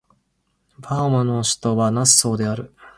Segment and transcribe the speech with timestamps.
[0.79, 2.73] バハマの首都はナッソーである